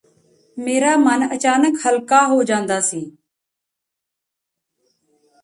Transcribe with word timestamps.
ਮੇਰਾ 0.57 0.95
ਮਨ 0.95 1.27
ਅਚਾਨਕ 1.33 1.77
ਹਲਕਾ 1.87 2.25
ਹੋ 2.27 2.41
ਜਾਂਦਾ 2.43 2.79
ਸੀ 2.81 3.01